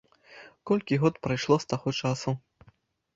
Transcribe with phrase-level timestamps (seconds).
[0.69, 2.33] Колькі год прайшло з таго часу!